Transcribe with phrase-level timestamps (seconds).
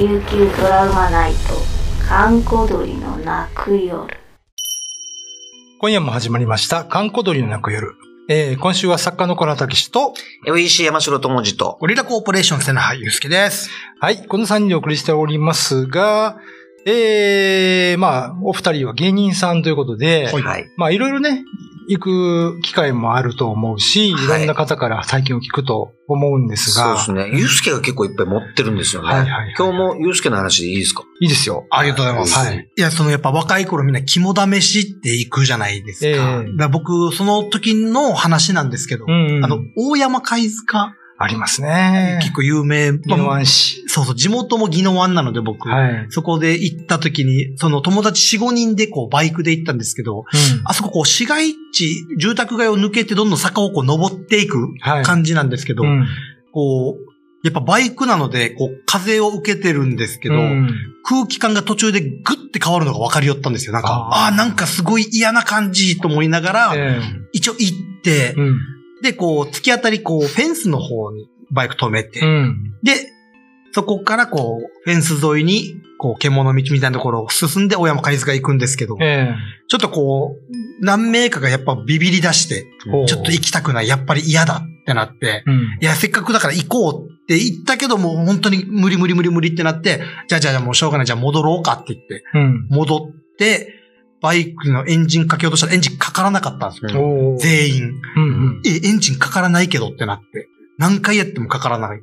[0.00, 1.38] 琉球ドラマナイト
[2.08, 4.08] 閑古鳥の泣く夜
[5.78, 7.96] 今夜も始まりました、観光鳥の泣く夜。
[8.26, 10.14] えー、今週は作家の小田武史と、
[10.46, 13.68] VC 山城智次と、ゴリラコーポレーション瀬名祐介です。
[14.00, 16.38] はい、この3人でお送りしておりますが、
[16.86, 20.66] えー、まあ、お二人は芸人さんということで、はいはい。
[20.78, 21.44] まあ、いろいろね、
[21.90, 27.38] 行く機会もあると思うし、いはいろんな方から最近を聞くと思うんですが、そうですね。
[27.38, 29.08] ゆうすけが結構いっぱい持ってるんですよね。
[29.08, 31.02] はいはいはい今日もゆうすけの話でいいですか？
[31.20, 31.66] いいですよ。
[31.70, 32.38] ありがとうございます。
[32.38, 36.06] はいいや、そのやっぱ若い頃みんな肝試しって行くじゃないですか。
[36.06, 42.18] ええだから僕、その時の話なんですけど、うんうんあの、大山貝塚、ありますね。
[42.22, 42.88] 結構有名。
[42.92, 43.84] 宜野まあ湾市。
[43.88, 46.06] そうそう、地元も宜野湾なので僕、はい。
[46.08, 50.24] そこで行った時に、その友達4、5人でこうバイクで行ったんですけど、うん
[50.64, 56.06] あそここう市街地、住宅街を抜けてどんどん坂をこう登っていくはい感じなんですけど、うん
[56.52, 60.70] こう、やっぱバイクなので、こう、風を受けてるんですけど、うん
[61.02, 63.72] 空気感が途中でグッて変わるのが分かりよったんですよ。
[63.72, 67.00] なんか、あーあなんかすごい嫌な感じと思いながら、え
[67.32, 72.74] 一応行ってえ、うんで、こう、突き当たり、こう、フェンスの方にバイク止めて、うん。
[72.82, 73.12] で、
[73.72, 79.34] そこからこう、フェンス沿いに、こう、獣道みたいなところを進んで、大山海津が行くんですけど、え
[79.68, 85.78] ちょっとこう、何名かがやっぱビビり出して、えちょっと行きたくない、やっぱり嫌だってなって、うん。
[85.80, 92.66] いや、せっかくだから行こうって言ったけども、本当に無理無理無理無理ってなって、じゃあじゃあじゃあもうしょうがない、じゃあ戻ろうかって言って、うん。
[92.70, 93.79] 戻って、
[94.22, 97.36] バイクのエンジンかけようとしたらエンジンかからなかったんですよ。
[97.38, 97.82] 全員。
[98.16, 98.26] うんう
[98.60, 100.48] んえ、エンジンかからないけどってなって。
[100.78, 102.00] 何回やってもかからない。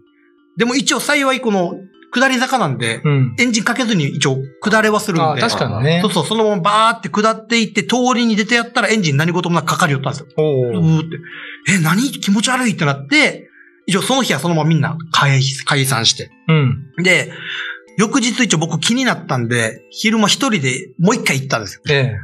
[0.58, 1.76] でも一応幸いこの
[2.12, 5.42] 下り坂なんで、うんエンジンかけずに一応下れはするんあで。
[5.42, 6.12] 確かにねそう。
[6.12, 10.28] そう、そのままバーって下っていって通りに出てやったらエンジン何事もなくかかりよったんですよ。
[10.38, 11.18] おーうーって。
[11.73, 13.50] え、何気持ち悪いってなって、
[13.86, 16.30] 一応その日はそのままみんな解解散して。
[16.48, 17.04] うん。
[17.04, 17.32] で、
[17.98, 21.81] 翌日一応僕気になったんで、昼間一人でもう一回行ったんですよ。
[21.90, 22.16] え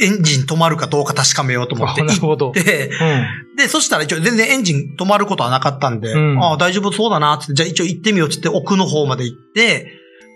[0.00, 0.04] え。
[0.04, 3.56] エンジン止まるかどうか確かめようと思ってあなるほど行って、うん。
[3.56, 9.86] で、そしたら一応全然エンジン止まることはなかったんで、うんああ、大丈夫そうだな、つって、じゃあ一応行ってみよう、つって奥の方まで行って、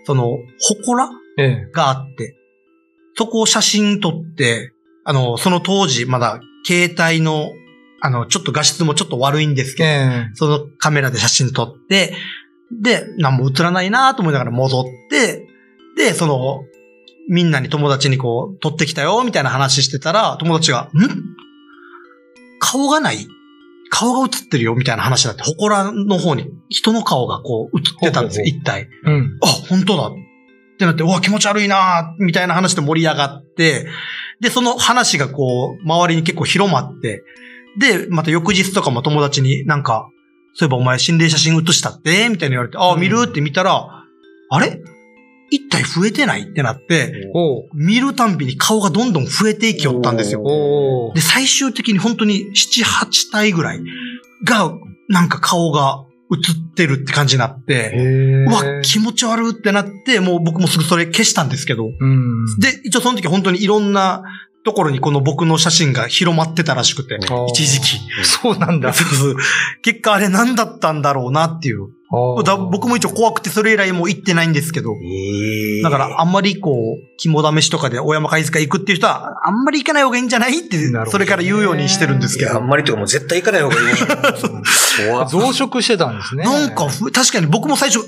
[0.05, 1.09] その、祠
[1.39, 1.71] ええ。
[1.73, 2.37] があって、
[3.15, 4.71] そこを写真撮って、
[5.03, 7.51] あの、その当時まだ携帯の、
[8.01, 10.29] あの、ちょっと画質もちょっと悪いんですけど、ええ。
[10.35, 12.13] そのカメラで写真撮って、
[12.71, 15.47] で、何も映らないなと思いながら戻って、
[15.97, 16.63] で、その、
[17.29, 21.35] みんなに友達にこう、撮ってきたよ、みたいな話してたら、友達が、ん？
[22.59, 23.27] 顔がない？
[23.89, 28.89] 顔が映ってるよ、みたいな話になって、祠の方に人の顔がこう映ってたんですよ、一体。
[29.05, 29.39] うん。
[29.41, 30.07] あ、本当だ。
[30.07, 30.11] っ
[30.77, 33.87] てなって、うわ、気持ち悪いなみたいな話で盛り上がって、
[34.41, 37.23] で、その話がこう、周りに結構広まって、
[37.79, 40.09] で、また翌日とかも友達になんか、
[40.55, 42.29] そういえばお前心霊写真写したって？
[42.29, 43.25] みたいに言われて、ああ、見る？
[43.25, 44.05] って見たら、
[44.49, 44.81] あれ？
[45.51, 47.29] 一体増えてないってなって、
[47.73, 50.41] 見るたんびに顔がどんどん増えていきよったんですよ。
[51.13, 53.81] で、最終的に本当に7、8体ぐらい
[54.43, 54.73] が、
[55.07, 57.93] なんか顔が映ってるって感じになって。
[58.47, 61.85] うわ、気持ち悪いってなって、もう僕もすぐそれ消したんですけど。
[61.85, 62.45] うん。
[62.59, 64.23] で、一応その時本当にいろんな
[64.65, 67.99] ところにこの僕の写真が広まってたらしくて、一時期。
[68.23, 68.91] そうなんだ。
[69.83, 71.89] 結果あれ何だったんだろうなっていう。
[72.71, 74.93] 僕も一応怖くてそれ以来もう行ってないんですけど。
[74.93, 80.77] ええだからあんまりこう、肝試しとかで大山貝塚行くっていう人は、あんまり行かない方がいいんじゃないって
[81.11, 82.59] それから言うようにしてるんですけど。
[82.59, 83.97] んまりというかもう絶対行かない方がいい。
[85.29, 86.43] 増殖してたんですね。
[86.43, 88.03] なんかふ、確かに僕も最初、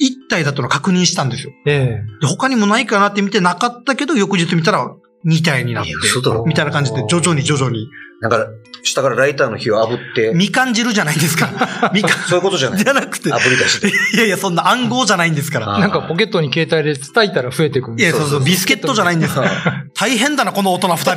[0.00, 1.52] 一体だったの確認したんですよ。
[1.66, 4.90] えで他にもないかなって見てなかったけど、翌日見たら
[5.24, 5.90] 2体になって
[6.46, 7.88] みたいな感じで徐々に徐々に。
[8.24, 8.46] なんか、
[8.82, 11.50] 下からライターの火を炙って、みかん汁じゃないんですか。
[11.92, 13.28] みかん、そういうことじゃないじゃなくて。
[13.28, 13.92] い炙り出して。
[14.16, 15.78] やいや、そんな暗号じゃないんですかあら。
[15.78, 15.80] え。
[15.82, 19.50] なんかポケットに携帯で伝えたら増えていくんいや、そうそう、そうそうビスケットじゃないんですから。
[19.94, 21.16] 大変だな、この大人二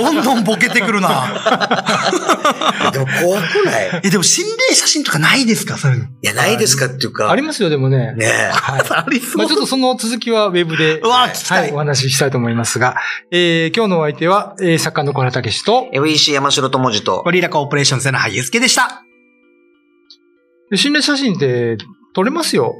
[0.00, 1.08] どんどんボケてくるな。
[2.92, 4.00] でも怖くない？
[4.04, 5.78] え、でも心霊写真とかないですか？
[5.78, 6.04] そういうの。
[6.04, 7.30] いや、ないですかっていうか。
[7.30, 8.14] ありますよ、でもね。
[8.16, 8.50] ねえ。
[8.52, 8.82] はい。
[8.90, 12.96] ありそまあちょっとその続きはウェブで、うわ聞きたいはい、お話ししたいと思いますが、
[13.30, 15.88] えー、今日のお相手は、えー、作家の小原武史と、
[16.42, 19.04] 山城智次とゴ、リラコーポレーション瀬名俳優介でした。
[20.70, 21.76] で心霊写真って
[22.14, 22.74] 撮れますよ。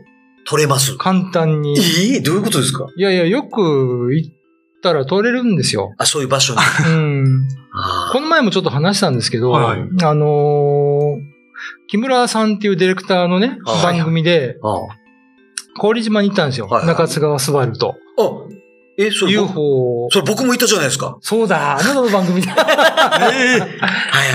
[0.44, 0.96] 撮れます。
[0.96, 1.78] 簡単に。
[1.78, 2.88] ええどういうことですか？
[2.96, 4.32] いやいや、よく行っ
[4.82, 5.94] たら撮れるんですよ。
[5.98, 6.60] あ、そういう場所に。
[6.86, 7.48] うん。
[7.72, 11.32] あこの前もちょっと話したんですけど、はいはいあのー
[11.86, 14.80] 木村さんっていうディレクターのね、はい番組で、あ。
[15.80, 16.66] 郡島に行ったんですよ。
[16.66, 17.94] はいはい中津川スバルと。
[18.18, 18.22] あ、
[18.98, 20.08] え、それ僕、UFO。
[20.10, 21.16] それ僕もいたじゃないですか。
[21.20, 22.48] そうだ、あなたの番組で。
[22.50, 23.32] は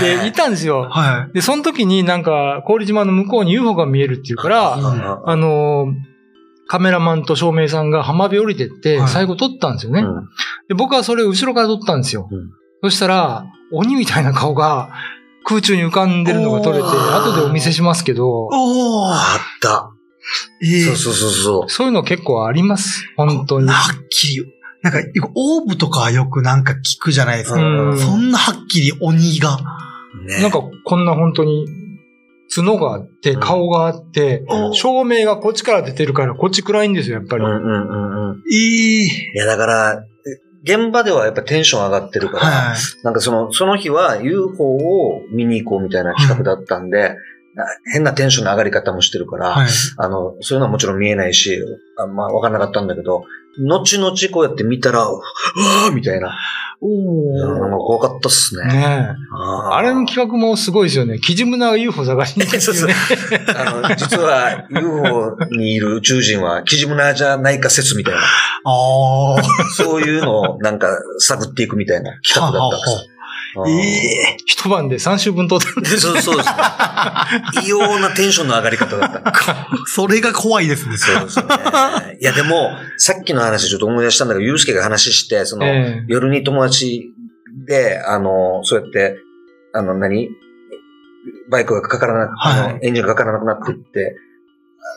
[0.00, 0.88] で、いたんですよ。
[0.90, 5.92] はで、その時になんか、郡島の向こうに UFO が見えるっていうから、ああのー
[6.70, 10.02] カメラマンと照明さんが浜辺降りてっては、い最後撮ったんですよね。
[10.02, 10.28] うん
[10.68, 12.28] で僕はそれを後ろから撮ったんですよ。
[12.30, 12.50] うん
[12.82, 14.90] そしたら、鬼みたいな顔が
[15.44, 19.14] 空中に浮かんでるのが撮れて、後でお見せしますけど、おー。
[19.14, 19.90] あった。
[20.62, 21.70] ええそうそうそうそう。
[21.70, 23.04] そういうの結構あります。
[23.16, 23.68] 本当に。
[23.68, 24.46] はっきり。
[24.82, 25.00] なんか、
[25.34, 27.60] オーブとかはよくなんか聞くじゃないですか。
[27.60, 29.58] うんそんなはっきり鬼が。
[30.26, 31.66] ねなんかこんな本当に
[32.54, 37.44] 角があって、うん顔があって、うん照明がこっちから出てるからこっち暗いんですよ、やっぱり。
[37.44, 38.42] うんうんうんうん。
[38.52, 40.04] ええいや、だから、
[40.64, 42.76] 現場ではやっぱテンション上がってるから、はい。
[43.04, 47.14] なんかその、その日は UFO を見に行こうみたいな企画だったんで、な
[47.92, 49.68] 変なテンションの上がり方もしてるから、はい。
[49.96, 51.60] あの、そういうのはもちろん見えないし、
[51.96, 53.24] あんまわかんなかったんだけど、
[53.58, 56.38] 後々こうやって見たら、うわーみたいな。
[56.80, 58.64] おうん、怖かったっすね。
[58.68, 59.14] ねえ。
[59.32, 61.18] あーあれの企画もすごいですよね。
[61.18, 62.94] キジムナが UFO 探しに行くっていうね。
[63.56, 69.42] あの、実は UFO にいる宇宙人はキジムナーじゃないか説みたいな、ああ。
[69.76, 70.88] そういうのをなんか
[71.18, 73.17] 探っていくみたいな企画だったんですよ。
[73.66, 76.54] ええ一晩で3週分撮ってるんででそうそうですね。
[77.64, 79.68] 異様なテンションの上がり方だった。
[79.86, 80.96] それが怖いですね。
[80.96, 81.44] そうですね。
[82.20, 87.10] いや、でも、さっきの話ちょっと思い出したんだけど、ゆうすけが話して、その、ええ夜に友達
[87.66, 89.16] で、あの、そうやって、
[89.72, 90.28] あの、何？
[91.50, 94.16] バイクがかからなく、あはいのエンジンがかからなくなっていって、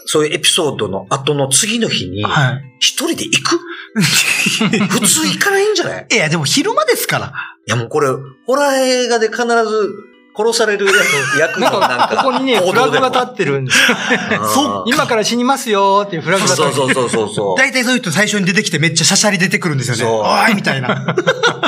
[0.06, 2.76] そういうエピソードの後の次の日に、はい。
[2.80, 3.60] 一人で行く
[3.94, 6.08] 普通行かないんじゃない？
[6.12, 7.34] いや、でも昼間ですから。
[7.68, 8.08] いや、もうこれ、
[8.46, 9.94] ホラー映画で必ず
[10.36, 10.86] 殺される
[11.40, 13.80] 役のなんか、なんか、ここにね、フラグが立っってるんです。
[14.54, 16.76] そう今から死にますよっていうフラグが立ってる。
[16.76, 17.58] そうそうそうそうそう。
[17.58, 20.06] 大体そういう人最初に出てきてめっちゃシャシャリ出てくるんですよね。
[20.06, 21.16] おーいみたいな。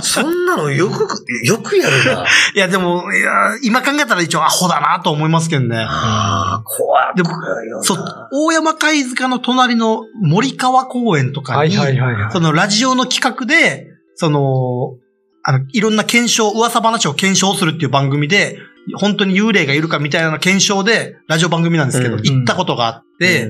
[0.01, 2.25] そんなのよく、よくやるな。
[2.55, 3.31] いや、でも、いや、
[3.63, 5.77] 今考えたら一応アホだなと思いますけどね。
[5.77, 7.15] ああ、怖い。
[7.15, 7.29] でも
[7.83, 11.75] そう、大山貝塚の隣の森川公園とかに、
[12.31, 14.95] そのラジオの企画で、その、
[15.43, 18.57] あの、いろんな検証、噂話を検証するっていう番組で、
[18.95, 23.49] 本当に幽霊がいるかみたいな検証で、ラジオ番組なんですけど、うん行ったことがあって、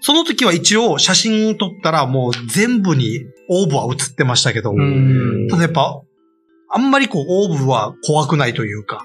[0.00, 6.02] その時は一応写真撮ったらもう全部にオーブは映ってましたけど、うんただやっぱ、
[6.70, 9.04] あんまりこう、オーブは怖くないというか、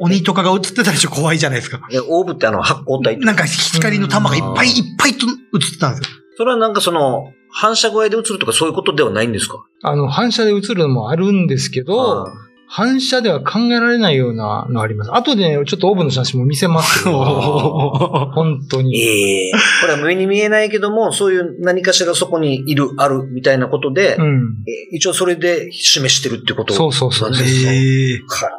[0.00, 1.80] 鬼とかが映ってたりして怖いじゃないですか。
[1.92, 3.18] え、オーブってあの発光体？
[3.18, 6.21] なんか光の玉がいっぱいいっぱいと映ってたんですよ。
[6.42, 9.64] それはなんかその、反射具合で映るとかそういうことではないんですか？
[9.82, 12.26] あの、反射で映るのもあるんですけど、
[12.66, 15.14] 反射では考えられないようなのあります。
[15.14, 18.98] 後でね、ちょっとオーブの写真も見せます 本当に。
[18.98, 19.52] ええ。
[19.82, 24.64] これは目に見えないけども、そういう何かしらそこにいる、あるみたいなことで、うん。
[24.66, 26.74] え一応それで示してるってこと？
[26.74, 28.18] そうそうそうなんですねええ。
[28.26, 28.50] か怖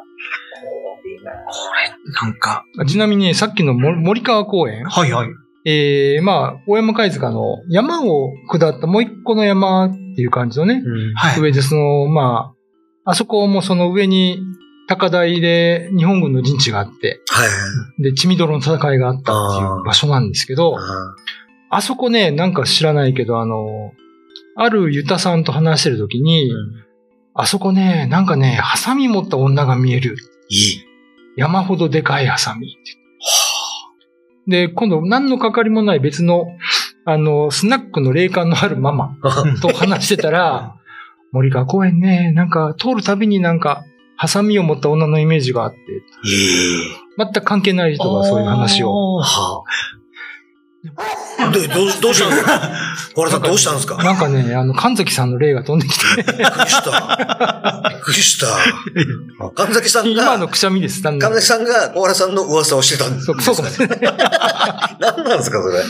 [1.82, 2.22] いな。
[2.22, 5.28] なんか、ちなみにね、さっきのも森川公園、はいはい。
[5.64, 11.40] えー、まあ、大山貝塚の山を下ったもう一個の山っていう感じのね、うんはい。
[11.40, 12.54] 上でその、ま
[13.04, 14.38] あ、あそこもその上に
[14.86, 17.46] 高台で日本軍の陣地があって、は
[17.98, 18.02] い。
[18.02, 21.16] で、血みどろの戦いがあったっていう場所なんですけど、あ
[21.70, 23.92] あそこね、なんか知らないけど、あの、
[24.56, 26.52] あるユタさんと話してる時に、
[27.34, 30.16] あそこね、なんかね、ハサミ持った女が見える。
[30.50, 30.84] いい。
[31.36, 33.03] 山ほどでかいハサミって。
[34.46, 36.46] で、今度何の関わりもない別の、
[37.04, 39.16] あの、スナックの霊感のあるママ
[39.62, 40.76] と話してたら、
[41.32, 43.84] 森川公園ね、なんか通るたびになんか、
[44.16, 45.78] ハサミを持った女のイメージがあって。
[47.18, 49.20] 全く関係ない人がそういう話を。
[51.44, 52.70] どうし、どうしたんですか？
[53.14, 53.94] 小原さんどうしたんですか？
[53.96, 57.88] びっなんかね、あの、神崎さんの霊が飛んできて、くりした。
[57.90, 58.46] びっくりした。
[59.54, 63.98] 神崎さんが、今のくしゃみです、神崎さんが小原さんの噂をしてたんですそうそうかもしれない。
[65.00, 65.82] 何なんですか、それ？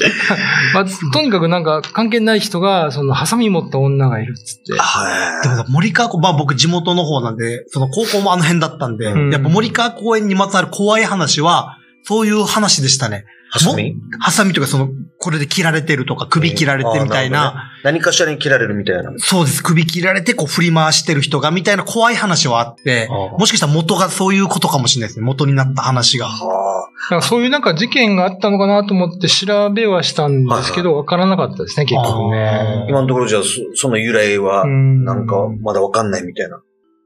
[0.74, 4.80] まあ、とにかくなんか関係ない人が、その、ハサミ持った女がいるっつって。
[4.80, 13.24] はでも森川公まあ僕地元の方なんで、その高校もあの辺だったんで、うんやっぱ森川公園にまつわる怖い話は、そういう話でしたね。
[13.54, 13.94] ハサミ？
[14.18, 14.88] ハサミとかその、
[15.20, 17.70] これで切られてるとか、首切られてみたいあーな。
[17.84, 19.12] 何かしらに切られるみたいな。
[19.18, 19.62] そうです。
[19.62, 23.08] 首切られてこう振り回してる人がみたいな怖い話はあって、
[23.38, 25.24] もしかしたら元がそういうことかもしれないですね。
[25.24, 26.26] 元になった話が。
[26.26, 32.30] はなんかそういうなんか事件があったのかなと思って調べはしたんですけど、わからなかったですね、結局あ。
[32.32, 32.86] ね。
[32.88, 36.60] 今のところじゃあ、そその由来はう、んなんか、まだわかんないみたいな。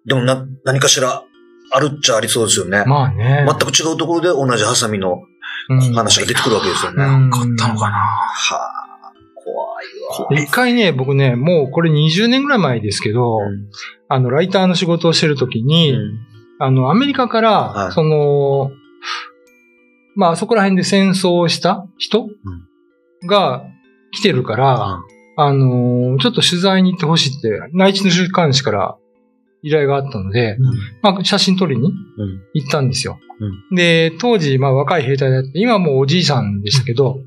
[0.07, 1.25] でもな、何かしら、
[1.71, 2.83] あるっちゃありそうですよね。
[2.87, 3.45] まあね。
[3.47, 5.21] 全く違うところで同じハサミの
[5.69, 5.81] うん。
[5.95, 7.03] 話が出てくるわけですよね。
[7.03, 7.31] はうん。
[7.31, 7.97] 買ったのかな。
[7.99, 10.43] あ、怖いわ。
[10.43, 13.71] 一回ね、僕ね、もうこれ20年ぐらい前ですけど、うん。
[14.09, 16.19] あの、ライターの仕事をしてるときに、うん。
[16.61, 17.93] あの、アメリカから、はい。
[17.93, 18.71] その、
[20.17, 22.29] まあ、そこら辺で戦争をした人
[23.29, 23.65] が、
[24.11, 25.01] 来てるから、
[25.37, 28.97] あのーちょっと取材に行ってほしいって、内地の週刊誌から
[29.63, 30.57] 依頼があったので、
[31.03, 32.43] まあ、写真撮りにうん。
[32.55, 33.19] 行ったんですよ。
[33.75, 37.21] で、当時、まあ、若い兵隊だって、今はもうおじいさんでしたけど、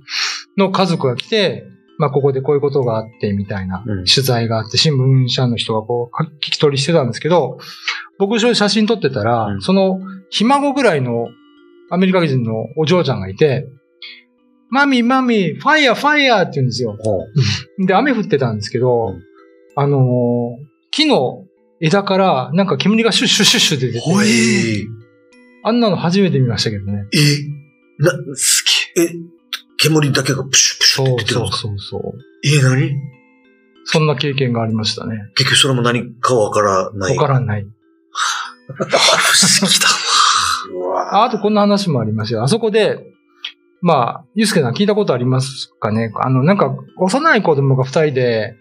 [0.58, 1.66] の家族が来て、
[1.98, 7.60] まあ、ここでこういうことがあって、みたいなうん取材があって、新聞社の人がこう、か聞き取りしてたんですけど、
[8.18, 11.28] 僕、それ写真撮ってたら、うんその、ひ孫ぐらいの
[11.90, 13.68] アメリカ人のお嬢ちゃんがいて、
[14.70, 16.98] マミー、マミー、ファイヤー、ファイヤーって言うんですよ。
[17.86, 19.22] で、雨降ってたんですけど、うん
[19.76, 21.46] あのー木の
[21.82, 24.86] 枝からなんか煙がシュッシュッシュッシュ出てて、ほえー
[25.64, 27.06] あんなの初めて見ましたけどね。
[27.14, 28.64] え、な、す
[28.98, 29.10] え、
[29.78, 32.02] 煙だけがプシュプシュって出てるんそうですかそうそう。
[32.44, 32.92] え、何？
[33.86, 35.18] そんな経験がありましたね。
[35.36, 37.18] 結局それも何かわからない。
[37.18, 37.66] わからない。
[38.68, 41.22] 不思議だわ。
[41.22, 42.44] あ あとこんな話もありますよ。
[42.44, 43.00] あそこで、
[43.82, 46.12] まあ、ゆうすけさん聞いたことありますかね？
[46.24, 48.56] あの、なんか、幼い子供が二人で、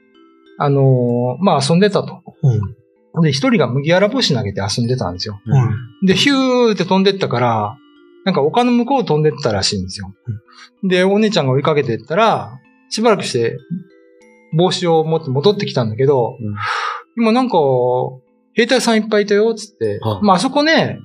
[0.58, 2.22] あのーまあ遊んでたと。
[2.42, 2.60] うん。
[3.22, 5.40] で、一人が麦わら帽子投げて遊んでたんですよ。
[5.44, 6.06] うん。
[6.06, 7.76] で、ヒューって飛んでったから、
[8.24, 10.14] なんか丘の向こう飛んでったらしいんですよ。
[10.84, 13.58] で、お姉ちゃんが追いかけてったら、しばらくして
[14.56, 16.54] 帽子を持って戻ってきたんだけど、うん
[17.16, 17.56] 今なんか、
[18.54, 19.98] 兵隊さんいっぱいいたよ、つって。
[20.00, 21.00] はあまあ、あそこね、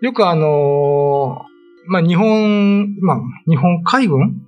[0.00, 1.50] よくあのー
[1.86, 4.40] まあ、日本、まあ、日本海軍？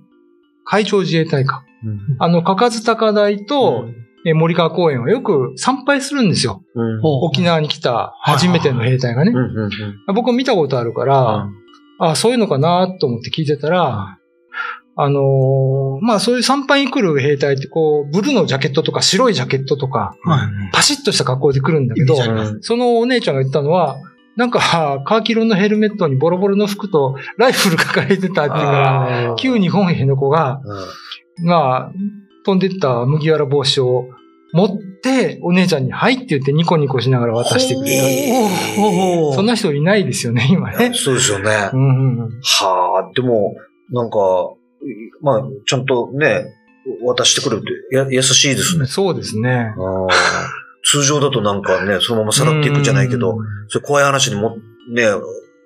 [0.65, 1.63] 海上自衛隊か。
[1.85, 3.85] うんあの、かかず高台と、
[4.25, 6.63] え森川公園はよく参拝するんですよ。
[6.75, 6.99] うん。
[7.03, 9.37] 沖縄に来た初めての兵隊がねうん。
[9.37, 11.49] うんうん僕見たことあるから、
[11.99, 14.17] あそういうのかなと思って聞いてたら、
[14.95, 20.47] あのーまあそういう参拝に来る兵隊ってこう、ブルーのジャケットとか白いジャケットとか、はい。
[20.71, 22.15] パシッとした格好で来るんだけど
[22.61, 23.97] そのお姉ちゃんが言ったのは、
[24.35, 24.59] なんか、
[25.05, 31.91] カーキ色のヘルメットにボロボロの服とライフル抱えてたっていうから、旧日本兵の子が、うんまあ、
[32.43, 34.09] 飛んでった麦わら帽子を
[34.53, 34.69] 持っ
[35.01, 38.31] て、お姉ちゃんに、はいって言ってニコニコしながら渡してくれ
[39.31, 39.35] た。
[39.35, 40.91] そんな人いないですよね、今ね。
[40.93, 41.77] そうですよねう。
[41.77, 43.55] んうんうんはあ、でも、
[43.91, 44.17] なんか、
[45.21, 46.45] まあ、ちゃんとね、
[47.03, 48.85] 渡してくれるってや優しいですね。
[48.85, 49.73] そうですね。
[50.83, 54.57] 通常だとなんかね、そのままさらっていくじゃないけどうん、それ怖い話にも、
[54.93, 55.03] ね、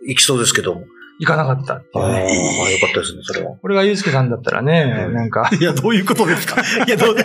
[0.08, 0.82] 行きそうですけども。
[1.20, 2.72] 行かなかったっていうああ、ね。
[2.74, 3.56] よかったですね、それは。
[3.62, 6.62] これがゆうすけさんだったらね、うんなんか、いや、どういうことですか？
[6.86, 7.24] いや、どう、ど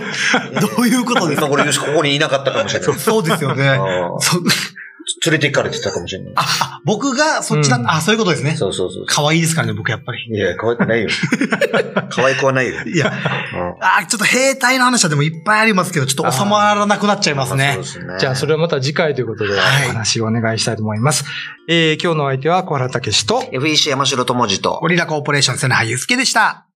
[0.82, 1.46] ういうことですか？
[1.46, 2.94] 今これ、ここにいなかったかもしれない。
[2.98, 3.68] そうですよね。
[3.68, 4.38] あーそ
[5.24, 6.32] 連れて行かれてたかもしれない。
[6.36, 8.56] あ、あ僕がそっちだ、うんあ、そういうことですね。
[8.56, 9.06] そうそうそう。
[9.06, 10.28] 可愛いですからね、僕やっぱり。
[10.28, 11.08] いや、可愛くないよ。
[12.10, 12.82] 可愛くはないよ。
[12.82, 17.82] いや、うんあ、ちょっと兵隊の話はでもいっぱいありますけど、ちょっと収まらなくなっちゃいますねそう。
[17.82, 18.04] ですね。
[18.18, 21.24] じゃあそれはまた次回ということで、おはい話をお願いしたいと思います。
[21.68, 26.66] えー、今日のお相手は小原武史と、FEC 山城智次とゴ、リラコーポレーション瀬名ゆうすけでした。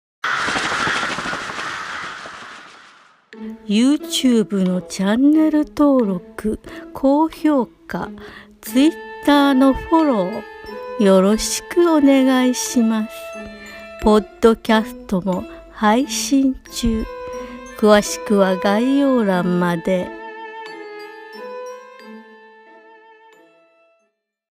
[3.67, 6.61] YouTube のチャンネル登録
[6.95, 8.11] 高評価か
[8.61, 13.11] Twitter のフォローよろしくお願いします
[14.03, 17.05] ポッドキャストも配信中
[17.79, 20.16] 詳しくは概要欄まで。